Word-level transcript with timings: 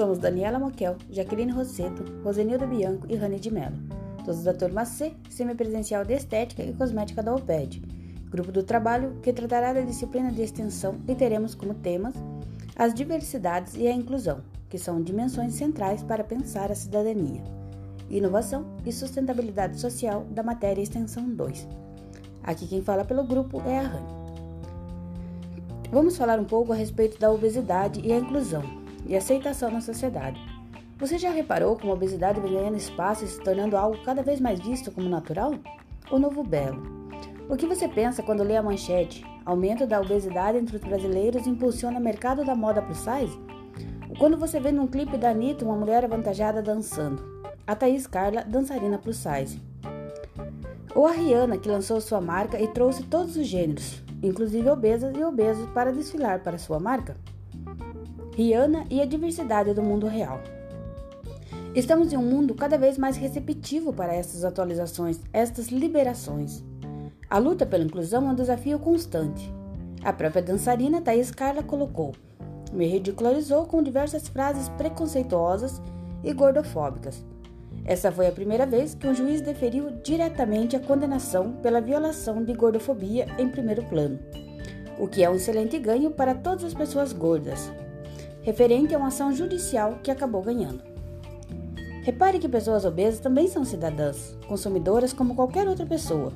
Somos 0.00 0.16
Daniela 0.16 0.58
Moquel, 0.58 0.96
Jaqueline 1.10 1.52
Rosseto, 1.52 2.02
Rosenilda 2.24 2.66
Bianco 2.66 3.06
e 3.10 3.16
Rani 3.16 3.38
de 3.38 3.50
Mello. 3.50 3.76
Todos 4.24 4.44
da 4.44 4.54
turma 4.54 4.86
C, 4.86 5.12
semipresencial 5.28 6.06
de 6.06 6.14
Estética 6.14 6.62
e 6.62 6.72
Cosmética 6.72 7.22
da 7.22 7.34
UPED. 7.34 7.82
Grupo 8.30 8.50
do 8.50 8.62
trabalho 8.62 9.18
que 9.22 9.30
tratará 9.30 9.74
da 9.74 9.82
disciplina 9.82 10.32
de 10.32 10.40
extensão 10.40 10.96
e 11.06 11.14
teremos 11.14 11.54
como 11.54 11.74
temas 11.74 12.14
as 12.74 12.94
diversidades 12.94 13.74
e 13.76 13.86
a 13.88 13.92
inclusão, 13.92 14.40
que 14.70 14.78
são 14.78 15.02
dimensões 15.02 15.52
centrais 15.52 16.02
para 16.02 16.24
pensar 16.24 16.72
a 16.72 16.74
cidadania. 16.74 17.44
Inovação 18.08 18.74
e 18.86 18.92
sustentabilidade 18.94 19.78
social 19.78 20.24
da 20.30 20.42
matéria 20.42 20.80
Extensão 20.80 21.28
2. 21.28 21.68
Aqui 22.42 22.66
quem 22.66 22.80
fala 22.80 23.04
pelo 23.04 23.24
grupo 23.24 23.60
é 23.66 23.80
a 23.80 23.82
Rani. 23.82 24.08
Vamos 25.92 26.16
falar 26.16 26.40
um 26.40 26.46
pouco 26.46 26.72
a 26.72 26.74
respeito 26.74 27.20
da 27.20 27.30
obesidade 27.30 28.00
e 28.02 28.10
a 28.14 28.18
inclusão 28.18 28.79
e 29.06 29.16
aceitação 29.16 29.70
na 29.70 29.80
sociedade. 29.80 30.40
Você 30.98 31.16
já 31.16 31.30
reparou 31.30 31.76
como 31.76 31.92
a 31.92 31.94
obesidade 31.94 32.40
vem 32.40 32.52
ganhando 32.52 32.76
espaço 32.76 33.24
e 33.24 33.28
se 33.28 33.40
tornando 33.40 33.76
algo 33.76 34.02
cada 34.04 34.22
vez 34.22 34.38
mais 34.38 34.60
visto 34.60 34.92
como 34.92 35.08
natural? 35.08 35.54
O 36.10 36.18
novo 36.18 36.44
belo. 36.44 36.82
O 37.48 37.56
que 37.56 37.66
você 37.66 37.88
pensa 37.88 38.22
quando 38.22 38.42
lê 38.42 38.56
a 38.56 38.62
manchete? 38.62 39.24
Aumento 39.44 39.86
da 39.86 40.00
obesidade 40.00 40.58
entre 40.58 40.76
os 40.76 40.82
brasileiros 40.82 41.46
impulsiona 41.46 41.98
o 41.98 42.02
mercado 42.02 42.44
da 42.44 42.54
moda 42.54 42.82
plus 42.82 42.98
size? 42.98 43.40
Quando 44.18 44.36
você 44.36 44.60
vê 44.60 44.70
num 44.70 44.86
clipe 44.86 45.16
da 45.16 45.30
Anitta 45.30 45.64
uma 45.64 45.74
mulher 45.74 46.04
avantajada 46.04 46.60
dançando? 46.60 47.22
A 47.66 47.74
Thaís 47.74 48.06
Carla, 48.06 48.44
dançarina 48.44 48.98
plus 48.98 49.16
size. 49.16 49.60
Ou 50.94 51.06
a 51.06 51.12
Rihanna, 51.12 51.56
que 51.56 51.68
lançou 51.68 52.00
sua 52.00 52.20
marca 52.20 52.60
e 52.60 52.68
trouxe 52.68 53.04
todos 53.04 53.36
os 53.36 53.46
gêneros, 53.46 54.02
inclusive 54.22 54.68
obesas 54.68 55.16
e 55.16 55.24
obesos, 55.24 55.66
para 55.70 55.92
desfilar 55.92 56.42
para 56.42 56.58
sua 56.58 56.78
marca? 56.78 57.16
Rihanna 58.40 58.86
e 58.88 59.02
a 59.02 59.04
diversidade 59.04 59.74
do 59.74 59.82
mundo 59.82 60.06
real. 60.06 60.40
Estamos 61.74 62.10
em 62.10 62.16
um 62.16 62.22
mundo 62.22 62.54
cada 62.54 62.78
vez 62.78 62.96
mais 62.96 63.18
receptivo 63.18 63.92
para 63.92 64.14
essas 64.14 64.46
atualizações, 64.46 65.20
estas 65.30 65.66
liberações. 65.66 66.64
A 67.28 67.36
luta 67.36 67.66
pela 67.66 67.84
inclusão 67.84 68.26
é 68.26 68.32
um 68.32 68.34
desafio 68.34 68.78
constante. 68.78 69.52
A 70.02 70.10
própria 70.10 70.40
dançarina 70.40 71.02
Thaís 71.02 71.30
Carla 71.30 71.62
colocou: 71.62 72.14
me 72.72 72.86
ridicularizou 72.86 73.66
com 73.66 73.82
diversas 73.82 74.26
frases 74.26 74.70
preconceituosas 74.70 75.78
e 76.24 76.32
gordofóbicas. 76.32 77.22
Essa 77.84 78.10
foi 78.10 78.26
a 78.26 78.32
primeira 78.32 78.64
vez 78.64 78.94
que 78.94 79.06
um 79.06 79.14
juiz 79.14 79.42
deferiu 79.42 79.90
diretamente 80.02 80.74
a 80.74 80.80
condenação 80.80 81.52
pela 81.62 81.78
violação 81.78 82.42
de 82.42 82.54
gordofobia 82.54 83.26
em 83.38 83.50
primeiro 83.50 83.84
plano, 83.84 84.18
o 84.98 85.06
que 85.06 85.22
é 85.22 85.28
um 85.28 85.34
excelente 85.34 85.78
ganho 85.78 86.10
para 86.10 86.34
todas 86.34 86.64
as 86.64 86.74
pessoas 86.74 87.12
gordas, 87.12 87.70
referente 88.42 88.94
a 88.94 88.98
uma 88.98 89.08
ação 89.08 89.32
judicial 89.32 89.98
que 90.02 90.10
acabou 90.10 90.42
ganhando. 90.42 90.82
Repare 92.02 92.38
que 92.38 92.48
pessoas 92.48 92.84
obesas 92.84 93.20
também 93.20 93.46
são 93.46 93.64
cidadãs, 93.64 94.36
consumidoras 94.48 95.12
como 95.12 95.34
qualquer 95.34 95.68
outra 95.68 95.84
pessoa. 95.84 96.32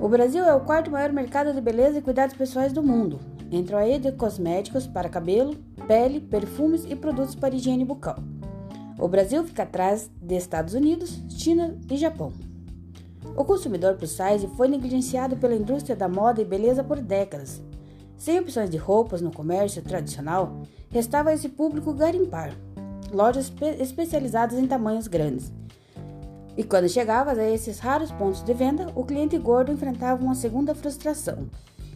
O 0.00 0.08
Brasil 0.08 0.44
é 0.44 0.54
o 0.54 0.60
quarto 0.60 0.90
maior 0.90 1.12
mercado 1.12 1.52
de 1.52 1.60
beleza 1.60 1.98
e 1.98 2.02
cuidados 2.02 2.36
pessoais 2.36 2.72
do 2.72 2.82
mundo, 2.82 3.20
entre 3.50 3.74
a 3.74 3.98
de 3.98 4.12
cosméticos 4.12 4.86
para 4.86 5.08
cabelo, 5.08 5.56
pele, 5.86 6.20
perfumes 6.20 6.84
e 6.88 6.94
produtos 6.94 7.34
para 7.34 7.54
higiene 7.54 7.84
bucal. 7.84 8.18
O 8.98 9.06
Brasil 9.06 9.44
fica 9.44 9.62
atrás 9.62 10.10
de 10.20 10.36
Estados 10.36 10.74
Unidos, 10.74 11.22
China 11.28 11.76
e 11.88 11.96
Japão. 11.96 12.32
O 13.36 13.44
consumidor 13.44 13.94
plus 13.94 14.10
size 14.10 14.48
foi 14.56 14.66
negligenciado 14.66 15.36
pela 15.36 15.54
indústria 15.54 15.94
da 15.94 16.08
moda 16.08 16.42
e 16.42 16.44
beleza 16.44 16.82
por 16.82 17.00
décadas. 17.00 17.62
Sem 18.18 18.40
opções 18.40 18.68
de 18.68 18.76
roupas 18.76 19.22
no 19.22 19.32
comércio 19.32 19.80
tradicional, 19.80 20.62
restava 20.90 21.30
a 21.30 21.34
esse 21.34 21.48
público 21.48 21.94
garimpar 21.94 22.52
lojas 23.12 23.46
espe 23.46 23.66
especializadas 23.80 24.58
em 24.58 24.66
tamanhos 24.66 25.06
grandes. 25.06 25.52
E 26.56 26.64
quando 26.64 26.88
chegava 26.88 27.32
a 27.32 27.50
esses 27.50 27.78
raros 27.78 28.10
pontos 28.12 28.42
de 28.42 28.52
venda, 28.52 28.88
o 28.94 29.04
cliente 29.04 29.38
gordo 29.38 29.72
enfrentava 29.72 30.22
uma 30.22 30.34
segunda 30.34 30.74
frustração: 30.74 31.48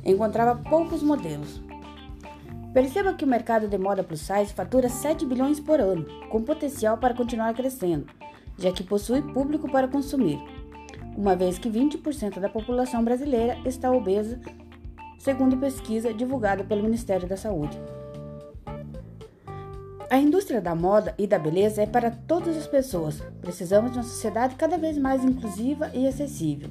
encontrava 0.05 0.62
poucos 0.69 1.03
modelos. 1.03 1.60
Perceba 2.72 3.12
que 3.12 3.25
o 3.25 3.28
mercado 3.28 3.69
de 3.69 3.77
moda 3.77 4.03
plus 4.03 4.21
size 4.21 4.54
fatura 4.54 4.89
7 4.89 5.27
bilhões 5.27 5.60
por 5.60 5.78
ano, 5.78 6.06
com 6.31 6.43
potencial 6.43 6.97
para 6.97 7.15
continuar 7.15 7.53
crescendo, 7.54 8.06
já 8.56 8.72
que 8.72 8.83
possui 8.83 9.21
público 9.21 9.71
para 9.71 9.89
consumir, 9.89 10.39
uma 11.15 11.37
vez 11.37 11.59
que 11.59 11.69
20% 11.69 12.41
da 12.41 12.49
população 12.49 13.04
brasileira 13.04 13.59
está 13.66 13.93
obesa, 13.93 14.41
segundo 15.22 15.56
pesquisa 15.56 16.12
divulgada 16.12 16.65
pelo 16.65 16.83
Ministério 16.83 17.28
da 17.28 17.37
Saúde. 17.37 17.81
A 20.10 20.19
indústria 20.19 20.60
da 20.60 20.75
moda 20.75 21.15
e 21.16 21.28
da 21.28 21.38
beleza 21.38 21.81
é 21.81 21.87
para 21.87 22.10
todas 22.10 22.56
as 22.56 22.66
pessoas. 22.66 23.22
Precisamos 23.41 23.93
de 23.93 23.99
uma 23.99 24.03
sociedade 24.03 24.56
cada 24.56 24.77
vez 24.77 24.99
mais 24.99 25.25
inclusiva 25.25 25.93
e 25.94 26.09
acessível. 26.09 26.69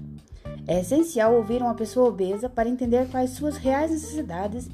É 0.68 0.82
essencial 0.82 1.34
ouvir 1.34 1.62
uma 1.62 1.74
pessoa 1.74 2.10
obesa 2.10 2.50
para 2.50 2.68
entender 2.68 3.08
quais 3.10 3.30
suas 3.30 3.56
reais 3.56 3.90
necessidades 3.90 4.70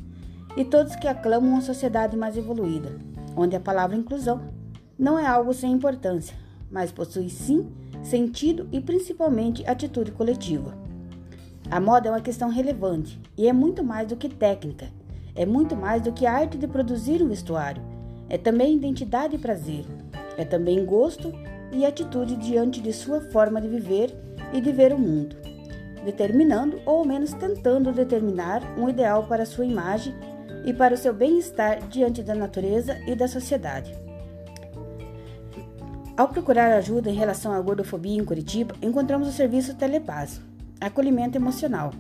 e 0.57 0.65
todos 0.65 0.95
que 0.95 1.07
aclamam 1.07 1.51
uma 1.51 1.61
sociedade 1.61 2.17
mais 2.17 2.35
evoluída, 2.35 2.97
onde 3.35 3.55
a 3.55 3.59
palavra 3.59 3.95
inclusão 3.95 4.41
não 4.97 5.19
é 5.19 5.27
algo 5.27 5.53
sem 5.53 5.71
importância, 5.71 6.35
mas 6.71 6.91
possui 6.91 7.29
sim 7.29 7.71
sentido 8.01 8.67
e 8.71 8.81
principalmente 8.81 9.63
atitude 9.67 10.11
coletiva. 10.11 10.86
A 11.69 11.79
moda 11.79 12.07
é 12.07 12.11
uma 12.11 12.21
questão 12.21 12.49
relevante 12.49 13.19
e 13.37 13.47
é 13.47 13.53
muito 13.53 13.83
mais 13.83 14.07
do 14.07 14.15
que 14.15 14.29
técnica, 14.29 14.87
é 15.35 15.45
muito 15.45 15.75
mais 15.75 16.01
do 16.01 16.11
que 16.11 16.25
a 16.25 16.33
arte 16.33 16.57
de 16.57 16.67
produzir 16.67 17.21
um 17.21 17.27
vestuário 17.27 17.97
é 18.29 18.37
também 18.37 18.75
identidade 18.75 19.35
e 19.35 19.39
prazer. 19.39 19.85
É 20.37 20.45
também 20.45 20.85
gosto 20.85 21.33
e 21.71 21.85
atitude 21.85 22.35
diante 22.35 22.81
de 22.81 22.93
sua 22.93 23.21
forma 23.21 23.61
de 23.61 23.67
viver 23.67 24.15
e 24.53 24.61
de 24.61 24.71
ver 24.71 24.93
o 24.93 24.99
mundo, 24.99 25.35
determinando 26.03 26.79
ou 26.85 26.99
ao 26.99 27.05
menos 27.05 27.33
tentando 27.33 27.91
determinar 27.91 28.61
um 28.77 28.87
ideal 28.87 29.25
para 29.27 29.45
sua 29.45 29.65
imagem 29.65 30.13
e 30.65 30.73
para 30.73 30.93
o 30.93 30.97
seu 30.97 31.13
bem-estar 31.13 31.87
diante 31.87 32.21
da 32.21 32.35
natureza 32.35 32.97
e 33.07 33.15
da 33.15 33.27
sociedade. 33.27 33.95
Ao 36.15 36.27
procurar 36.27 36.73
ajuda 36.73 37.09
em 37.09 37.15
relação 37.15 37.53
à 37.53 37.61
gordofobia 37.61 38.19
em 38.19 38.25
Curitiba, 38.25 38.75
encontramos 38.81 39.27
o 39.27 39.31
serviço 39.31 39.75
Telepaz, 39.75 40.41
acolhimento 40.87 41.37
emocional. 41.37 41.91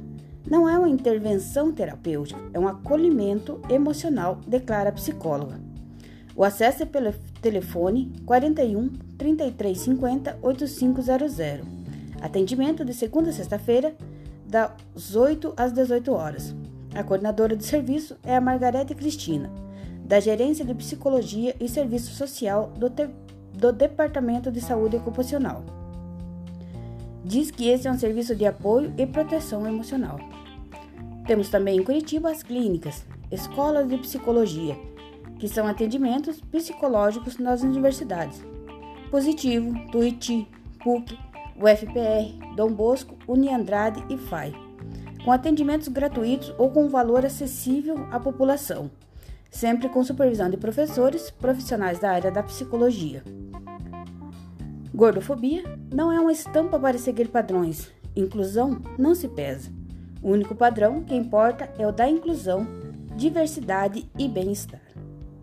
Não 0.49 0.67
é 0.67 0.77
uma 0.77 0.89
intervenção 0.89 1.71
terapêutica, 1.71 2.39
é 2.53 2.59
um 2.59 2.67
acolhimento 2.67 3.61
emocional, 3.69 4.39
declara 4.47 4.89
a 4.89 4.93
psicóloga. 4.93 5.59
O 6.35 6.43
acesso 6.43 6.83
é 6.83 6.85
pelo 6.85 7.11
telefone 7.41 8.13
41 8.25 8.89
3350 9.17 10.37
8500. 10.41 11.67
Atendimento 12.21 12.85
de 12.85 12.93
segunda 12.93 13.29
a 13.29 13.33
sexta-feira, 13.33 13.95
das 14.45 15.15
8 15.15 15.53
às 15.57 15.71
18 15.73 16.11
horas. 16.13 16.55
A 16.95 17.03
coordenadora 17.03 17.55
do 17.55 17.63
serviço 17.63 18.17
é 18.23 18.35
a 18.35 18.41
Margarete 18.41 18.95
Cristina, 18.95 19.51
da 20.05 20.19
Gerência 20.19 20.63
de 20.63 20.73
Psicologia 20.73 21.55
e 21.59 21.67
Serviço 21.67 22.13
Social 22.13 22.71
do, 22.77 22.89
do 23.53 23.73
Departamento 23.73 24.51
de 24.51 24.61
Saúde 24.61 24.95
Ocupacional. 24.95 25.63
Diz 27.27 27.51
que 27.51 27.67
esse 27.67 27.85
é 27.89 27.91
um 27.91 27.99
serviço 27.99 28.33
de 28.33 28.45
apoio 28.45 28.93
e 28.97 29.05
proteção 29.05 29.67
emocional. 29.67 30.17
Temos 31.25 31.49
também 31.49 31.77
em 31.77 31.83
Curitiba 31.83 32.31
as 32.31 32.41
clínicas, 32.41 33.03
escolas 33.29 33.85
de 33.89 33.97
psicologia 33.97 34.77
que 35.37 35.45
são 35.45 35.67
atendimentos 35.67 36.39
psicológicos 36.39 37.37
nas 37.37 37.63
universidades. 37.63 38.41
Positivo, 39.11 39.77
Tuiuti, 39.91 40.47
PUC, 40.81 41.19
UFPR, 41.57 42.55
Dom 42.55 42.71
Bosco, 42.71 43.17
Uniandrade 43.27 44.01
e 44.09 44.17
FAI, 44.17 44.53
com 45.25 45.31
atendimentos 45.31 45.89
gratuitos 45.89 46.55
ou 46.57 46.71
com 46.71 46.87
valor 46.87 47.25
acessível 47.25 48.07
à 48.09 48.21
população, 48.21 48.89
sempre 49.51 49.89
com 49.89 50.01
supervisão 50.01 50.49
de 50.49 50.55
professores 50.55 51.29
profissionais 51.29 51.99
da 51.99 52.09
área 52.09 52.31
da 52.31 52.41
psicologia. 52.41 53.21
Gordofobia 54.93 55.63
não 55.93 56.11
é 56.11 56.19
uma 56.19 56.31
estampa 56.31 56.79
para 56.79 56.97
seguir 56.97 57.27
padrões. 57.27 57.91
Inclusão 58.15 58.81
não 58.97 59.13
se 59.13 59.27
pesa. 59.27 59.71
O 60.21 60.31
único 60.31 60.55
padrão 60.55 61.03
que 61.03 61.15
importa 61.15 61.69
é 61.77 61.85
o 61.85 61.91
da 61.91 62.09
inclusão, 62.09 62.67
diversidade 63.15 64.09
e 64.17 64.27
bem-estar. 64.27 64.81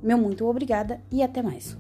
Meu 0.02 0.18
muito 0.18 0.46
obrigada 0.46 1.00
e 1.10 1.22
até 1.22 1.40
mais. 1.40 1.76